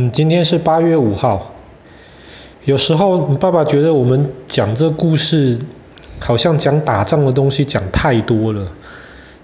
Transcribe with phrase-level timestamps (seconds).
[0.00, 1.52] 嗯，今天是八月五号。
[2.64, 5.58] 有时候爸爸觉得我们讲这故事，
[6.18, 8.72] 好像讲打仗的东西讲太多了。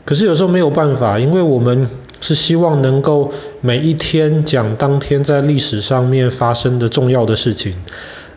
[0.07, 1.91] 可是有时候没有办法，因为我们
[2.23, 7.75] 是希望能够每一天讲当天在历史上面发生的重要的事情。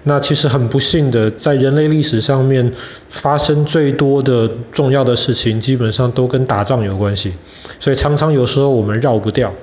[0.04, 2.74] 那其实很不幸的，在人类历史上面
[3.08, 7.32] 发生最多的重要的事情，基本上都跟打仗有关系。
[7.80, 9.54] 所以常常有时候我们绕不掉。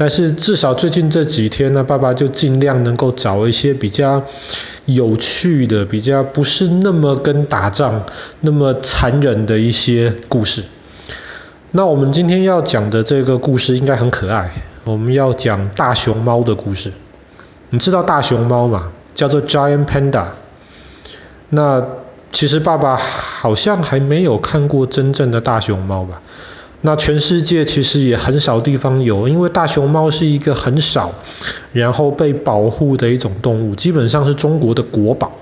[0.00, 4.24] 但是至少最近这几天呢，爸爸就尽量能够找一些比较
[4.86, 8.06] 有趣的、比较不是那么跟打仗
[8.40, 10.64] 那么残忍的一些故事。
[11.72, 16.92] 那我们今天要讲的这个故事应该很可爱，我们要讲大熊猫的故事。
[17.68, 18.92] 你知道大熊猫吗？
[19.14, 20.28] 叫做 Giant Panda。
[21.50, 21.86] 那
[22.32, 26.22] 其实爸爸好像还没有看过真正的大熊猫吧？
[26.82, 31.12] 那全世界其实也很少地方有，因为大熊猫是一个很少，
[31.72, 35.32] 然后被保护的一种动物，基本上是中国的国宝。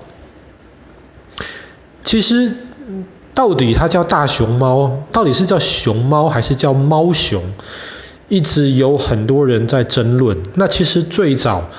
[2.03, 2.53] 其实
[3.33, 7.41] 到底它叫大熊猫，到底是叫熊猫还是叫猫熊，
[8.27, 10.39] 一直有很多人在争论。
[10.55, 11.69] 那其实最早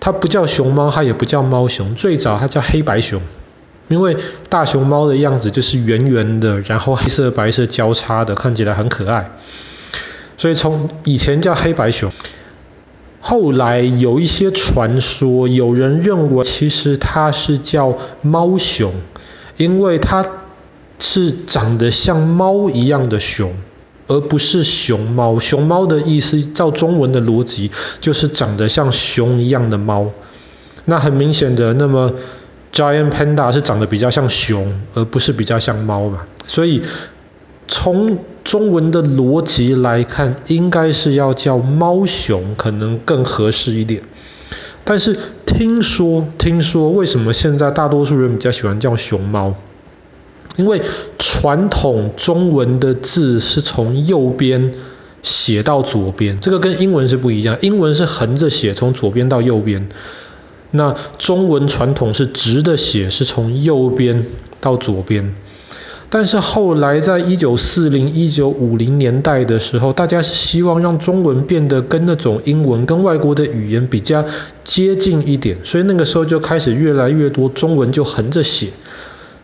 [0.00, 3.20] 它不叫熊猫，它也不叫猫熊，最早它叫黑白熊。
[3.88, 4.16] 因为
[4.48, 9.30] 大熊猫的样子就是圆圆的，然后黑色白色交叉的，看起来很可爱，
[10.38, 12.10] 所以从以前叫黑白熊。
[13.20, 18.92] 后来有一些传说，有人认为其实它是叫猫熊，
[19.58, 20.24] 因为它
[20.98, 23.52] 是长得像猫一样的熊，
[24.06, 25.38] 而不是熊猫。
[25.38, 30.10] 熊猫的意思，照中文的逻辑，就是长得像熊一样的猫。
[30.86, 32.14] 那很明显的，那么。
[32.74, 36.82] Giant Panda 是长得比较像熊，而不是比较像猫嘛，所以
[37.68, 44.02] 从中文的逻辑来看，应该是要叫猫熊可能更合适一点。
[44.84, 45.16] 但是
[45.46, 49.54] 听说，听说为什么现在大多数人比较喜欢叫熊猫？
[50.56, 50.82] 因为
[51.18, 54.72] 传统中文的字是从右边
[55.22, 59.88] 写到左边，这个跟英文是不一样，英文是横着写，从左边到右边。
[60.76, 64.26] 那中文传统是直的写，是从右边
[64.60, 65.32] 到左边。
[66.10, 74.24] 但是后来在一九四零、一九五零年代的时候，大家是希望让中文变得跟那种英文、跟外国的语言比较
[74.64, 78.70] 接近一点，所以那个时候就开始越来越多中文就横着写。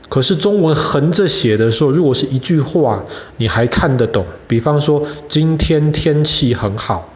[0.09, 3.05] 可是中文横着写的时候，如果是一句话，
[3.37, 4.27] 你还看得懂。
[4.49, 7.13] 比方说，今天天气很好。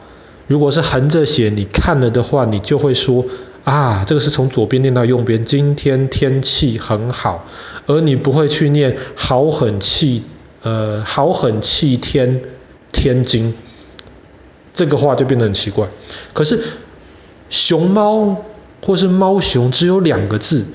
[0.47, 3.25] 如果是横着写，你看了的话，你就会说。
[3.65, 5.43] 啊，这个是从左边念到右边。
[5.43, 7.47] 今天天气很好，
[7.87, 10.23] 而你不会去念好很气，
[10.61, 12.43] 呃，好很气天
[12.91, 13.55] 天津，
[14.75, 15.87] 这个话就变得很奇怪。
[16.33, 16.59] 可是
[17.49, 18.45] 熊猫
[18.85, 20.65] 或是猫熊只有两个字，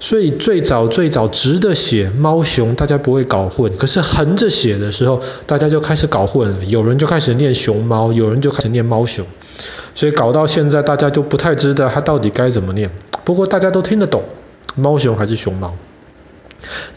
[0.00, 3.76] 所以最早最早直的写猫熊，大家不会搞混。
[3.76, 6.64] 可是横着写的时候，大家就开始搞混了。
[6.64, 9.24] 有人就开始念熊猫，有人就开始念猫熊。
[9.94, 12.90] 所以搞到现在，大家就不太知道它到底该怎么念。
[13.24, 14.24] 不过大家都听得懂，
[14.74, 15.74] 猫熊还是熊猫。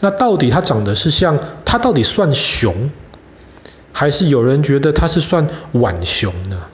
[0.00, 2.90] 那到底它长得是像，它到底算熊，
[3.92, 6.64] 还是有人觉得它是算浣熊呢？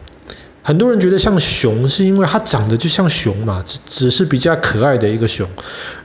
[0.63, 5.47] 很多人觉得像熊，是因为它长得就像熊嘛，只只是比较可爱的一个熊。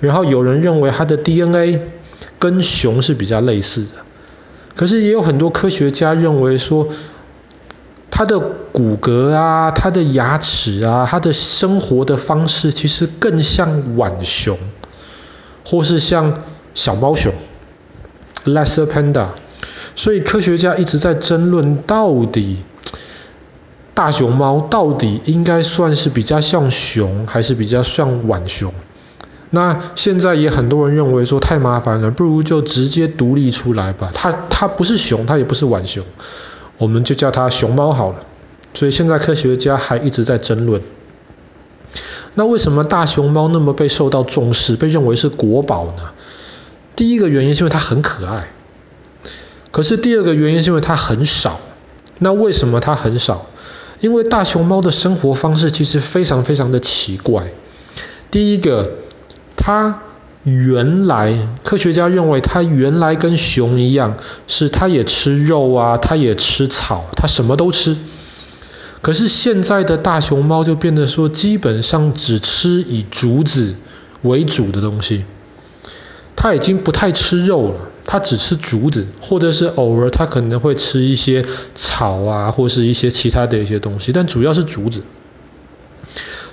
[0.01, 1.79] 然后有人认为它的 DNA
[2.39, 4.01] 跟熊是比较类似的。
[4.75, 6.89] 可是也有很多科学家认为说，
[8.11, 14.57] 它的骨骼啊，它的牙齿啊，它的生活的方式其实更像浣熊，
[15.65, 16.39] 或是像
[16.73, 17.33] 小猫熊
[18.45, 19.27] （Lesser Panda）。
[19.95, 22.63] 所以科学家一直在争论，到底
[23.93, 28.73] 大熊猫到底应该算是比较像熊，还是比较像浣熊？
[29.49, 34.11] 那现在也很多人认为说太麻烦了，不如就直接独立出来吧。
[34.13, 36.05] 它它不是熊，它也不是浣熊。
[36.79, 38.25] 我们就叫它熊猫好了，
[38.73, 40.81] 所以现在科学家还一直在争论。
[42.33, 46.11] 那为什么大熊猫那么被受到重视，被认为是国宝呢？
[46.95, 48.49] 第一个原因是因为它很可爱，
[49.71, 51.59] 可是第二个原因是因为它很少。
[52.17, 53.45] 那为什么它很少？
[53.99, 57.51] 因为大熊猫的生活方式其实非常非常的奇怪。
[58.31, 58.91] 第一个，
[59.55, 60.01] 它。
[60.43, 67.97] 原来科学家认为它原来跟熊一样，是它也吃肉啊，它也吃草，它什么都吃。
[69.01, 73.75] 可是现在的大熊猫就变得说，基本上只吃以竹子
[74.21, 75.25] 为主的东西。
[76.35, 81.45] 它已经不太吃肉了，它只吃竹子，或者是偶尔它可能会吃一些
[81.75, 85.01] 草啊，或是一些其他的一些东西，但主要是竹子。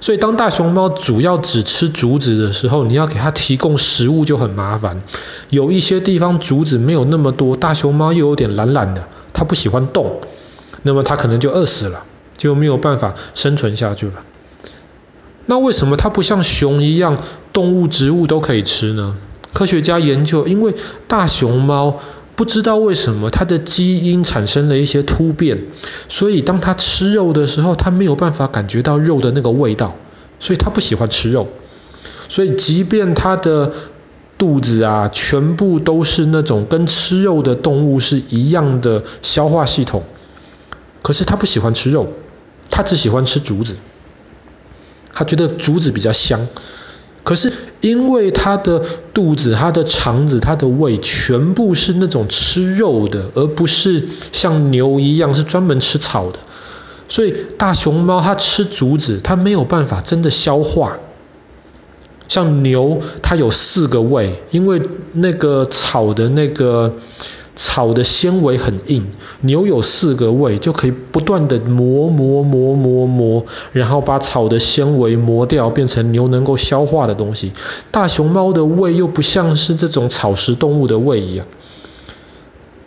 [0.01, 5.03] 所以当大熊猫主要只吃竹子的时候，你要给它提供食物就很麻烦。
[5.51, 10.21] 有一些地方竹子没有那么多，大熊猫又有点懒懒的，它不喜欢动，
[10.83, 12.05] 那么它可能就饿死了，
[12.37, 14.25] 就没有办法生存下去了。
[15.47, 17.17] 那为什么它不像熊一样，
[17.53, 19.17] 动物、植物都可以吃呢？
[19.53, 20.75] 科学家研究，因为
[21.09, 22.01] 大熊猫
[22.37, 25.65] 不知道为什么它的基因产生了一些突变，
[26.09, 29.97] 所以当它吃肉的时候，它没有办法感觉到肉的那个味道，
[30.39, 31.49] 所以它不喜欢吃肉。
[32.29, 33.73] 所以即便它的
[34.37, 40.05] 肚子啊，全部都是那种跟吃肉的动物是一样的消化系统，
[41.03, 42.13] 可是它不喜欢吃肉，
[42.71, 43.77] 它只喜欢吃竹子。
[45.19, 46.47] 他觉得竹子比较香，
[47.27, 56.39] 可是因为他的肚子、他的肠子、他的胃全部是那种吃肉的，而不是像牛一样是专门吃草的，
[57.09, 60.99] 所以大熊猫它吃竹子，它没有办法真的消化。
[62.29, 64.81] 像牛，它有四个胃，因为
[65.13, 66.95] 那个草的那个。
[67.57, 69.07] 草的纤维很硬，
[69.41, 77.53] 牛有四个胃，就可以不断的磨磨磨磨磨，然后把草的纤维磨掉，变成牛能够消化的东西。
[77.91, 81.47] 大熊猫的胃又不像是这种草食动物的胃一样，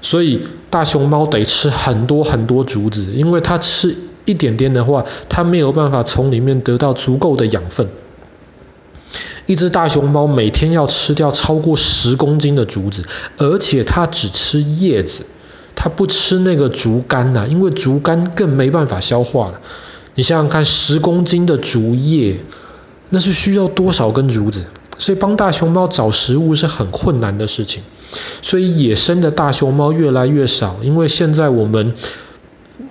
[0.02, 3.96] 所以大熊猫得吃很多很多竹子，因为它吃
[4.26, 7.88] 一点点的话，它没有办法从里面得到足够的养分。
[9.50, 13.06] 一只大熊猫每天要吃掉超过十公斤的竹子，
[13.38, 15.26] 而且它只吃叶子，
[15.76, 19.60] 它不吃那个竹竿呐，因为竹竿更没办法消化了。
[20.14, 22.42] 你想想看，十公斤的竹叶，
[23.10, 24.68] 那是需要多少根竹子？
[25.00, 27.82] 所以帮大熊猫找食物是很困难的事情。
[28.44, 31.96] 所以野生的大熊猫越来越少，因为现在我们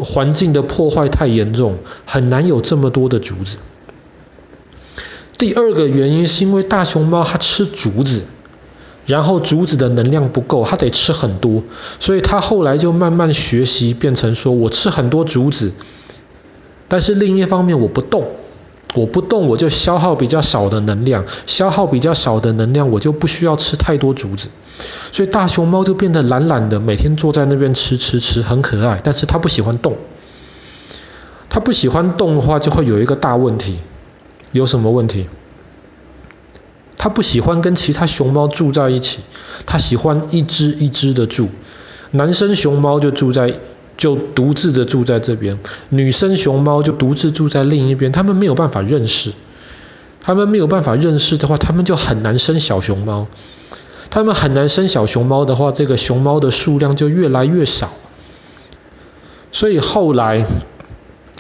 [0.01, 3.59] 环境的破坏太严重，很难有这么多的竹子。
[5.39, 8.25] 第二个原因是因为大熊猫它吃竹子，
[9.07, 11.63] 然后竹子的能量不够，它得吃很多，
[12.01, 15.73] 所以它后来就慢慢学习变成说，我吃很多竹子，
[16.89, 18.27] 但是另一方面我不动，
[18.95, 24.49] 我不动我就消耗比较少的能量，消耗比较少的能量我就不需要吃太多竹子，
[25.13, 29.97] 所以大熊猫就变得懒懒的，每天坐在那边吃吃吃，很可爱，但是它不喜欢动，
[31.49, 33.79] 它不喜欢动的话就会有一个大问题。
[34.53, 35.29] 有什么问题？
[36.97, 39.21] 他不喜欢跟其他熊猫住在一起，
[39.67, 41.49] 他喜欢一只一只的住。
[42.11, 43.55] 男生熊猫就住在，
[43.97, 45.59] 就独自的住在这边，
[45.91, 48.11] 女生熊猫就独自住在另一边。
[48.11, 49.33] 他们没有办法认识，
[50.21, 53.29] 他们没有办法认识的话，他们就很难生小熊猫。
[54.11, 57.93] 他们很难生小熊猫的话，这个熊猫的数量就越来越少。
[59.53, 60.47] 所以后来。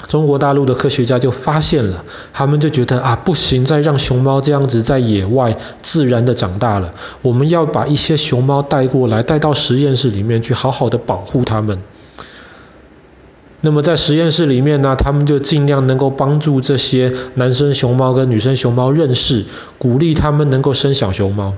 [0.08, 11.78] 中国大陆的科学家就发现了，他们就觉得啊，不行，再让熊猫这样子在野外自然的长大了，我们要把一些熊猫带过来，带到实验室里面去，好好的保护它们。
[13.60, 19.44] 那么在实验室里面呢，他们就尽量能够帮助这些男生熊猫跟女生熊猫认识，
[19.76, 21.52] 鼓励他们能够生小熊猫。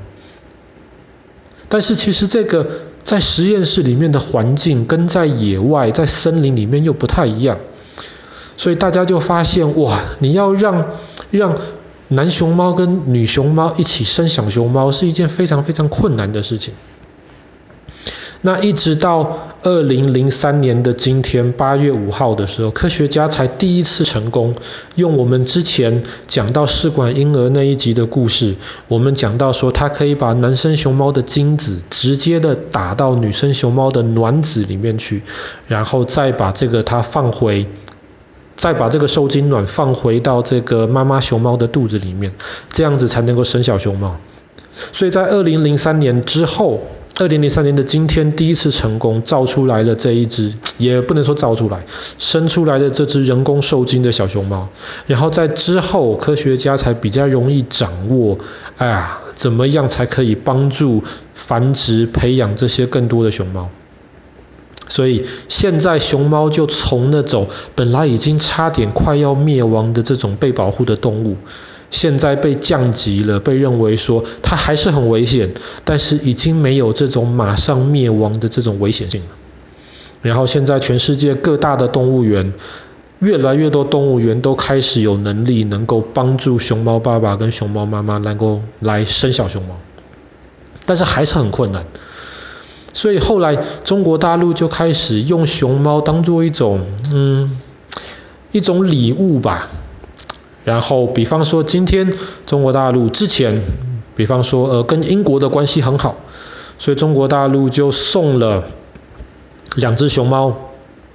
[1.69, 2.67] 但是其实这个
[3.05, 7.58] 在实验室里面的环境跟在野外，在森林里面又不太一样。
[8.61, 10.85] 所以大家就发现，哇，你要让
[11.31, 11.57] 让
[12.09, 16.75] 男熊猫跟女熊猫一起生小熊猫是一件非常非常困难的事情。
[18.43, 24.55] 那一直到二零零三年的今天，八月五号的时候，科学家才第一次成功
[24.95, 28.57] 用我们之前讲到试管婴儿那一集的故事，
[28.88, 35.23] 我们讲到说，它可以把男生熊猫的精子直接的打到女生熊猫的卵子里面去，
[35.67, 37.67] 然后再把这个它放回。
[38.61, 42.35] 再把这个受精卵放回到这个妈妈熊猫的肚子里面，
[42.71, 44.19] 这样子才能够生小熊猫。
[44.93, 46.83] 所以在二零零三年之后，
[47.17, 51.87] 二零零三年的今天第一次成功造出来了这一只，也不能说造出来，
[52.19, 54.69] 生出来的这只人工受精的小熊猫。
[55.07, 58.38] 然后在之后，科学家才比较容易掌握，
[58.76, 61.02] 哎呀，怎么样才可以帮助
[61.33, 63.71] 繁殖培养这些更多的熊猫。
[64.90, 71.37] 所以现在熊猫就从那种本来已经差点快要灭亡的这种被保护的动物，
[71.90, 75.54] 现在被降级了，被认为说它还是很危险，
[75.85, 79.28] 但是已经没有这种马上灭亡的这种危险性了。
[80.23, 82.52] 然后现在全世界各大的动物园，
[83.20, 89.76] 越来越多动物园都开始有能力能够帮助熊猫爸爸跟熊猫妈妈能够来生小熊猫，
[90.85, 91.87] 但是还是很困难。
[92.92, 96.80] 所以后来中国大陆就开始用熊猫当做一种，
[97.12, 97.59] 嗯，
[98.52, 99.68] 一种礼物吧，
[100.64, 102.12] 然后比方说今天
[102.47, 103.62] 中国大陆之前，
[104.16, 106.16] 比方说呃跟英国的关系很好，
[106.78, 108.64] 所以中国大陆就送了
[109.76, 110.56] 两只熊猫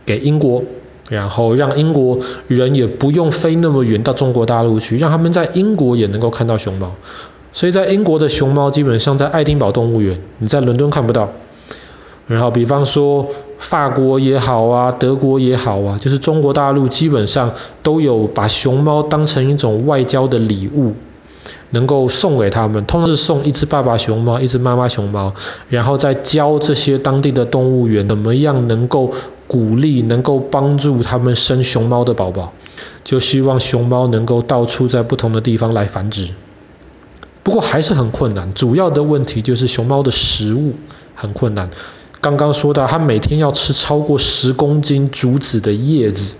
[0.05, 0.63] 给英国，
[1.09, 6.95] 然后让英国人也不用飞那么远到中国大陆去，让他们在英国也能够看到熊猫。
[7.51, 11.31] 所以在英国的熊猫基本上在爱丁堡动物园，你在伦敦看不到。
[12.27, 13.29] 然后比方说
[13.59, 17.53] 法国也好啊，德国也好啊，就是中国大陆基本上
[17.83, 20.93] 都有把熊猫当成一种外交的礼物，
[21.69, 25.33] 能够送给他们，通常是送一只爸爸熊猫，一只妈妈熊猫，
[25.69, 29.13] 然后再教这些当地的动物园怎么样能够
[29.47, 32.53] 鼓励，能够帮助他们生熊猫的宝宝，
[33.03, 36.29] 就希望熊猫能够到处在不同的地方来繁殖。
[37.43, 40.73] 不过还是很困难，主要的问题就是熊猫的食物
[41.13, 41.69] 很困难。
[42.25, 46.33] 刚刚说到，它每天要吃超过十公斤竹子的叶子，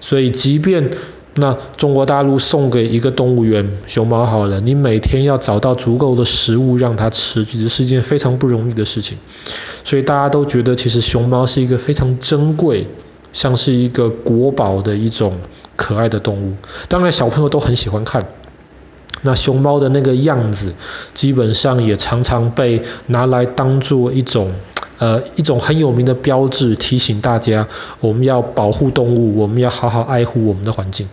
[0.00, 0.90] 所以即便
[1.36, 9.16] 那中国大陆送给一个动物园熊猫好了，你每天要找到足够的食物让它吃，其实是一件非常不容易的事情。
[9.84, 12.88] 所以大家都觉得，其实熊猫是一个非常珍贵，
[13.32, 15.38] 像是一个国宝的一种
[15.76, 16.54] 可爱的动物。
[16.88, 18.26] 当然，小朋友都很喜欢看。
[19.24, 20.74] 那熊猫的那个样子，
[21.14, 24.52] 基本上也常常被拿来当做一种，
[25.02, 27.66] 呃，一种很有名的标志，提醒大家
[27.98, 31.08] 我们要保护动物，我们要好好爱护我们的环境。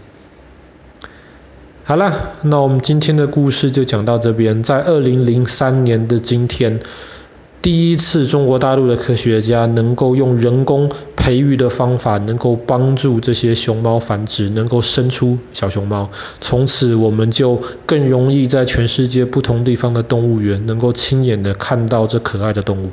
[1.85, 4.61] 好了，那我们今天的故事就讲到这边。
[4.61, 6.81] 在二零零三年的今天。
[7.63, 16.11] 第一次，中国大陆的科学家能够用人工培育的方法，能够帮助这些熊猫繁殖，能够生出小熊猫。
[16.39, 22.91] 从此，我们就更容易在全世界不同地方的动物园，能够亲眼的看到这可爱的动物。